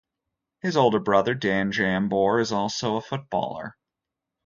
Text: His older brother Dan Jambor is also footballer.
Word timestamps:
His 0.63 0.77
older 0.77 0.97
brother 0.99 1.35
Dan 1.35 1.71
Jambor 1.71 2.41
is 2.41 2.51
also 2.51 2.99
footballer. 3.01 3.77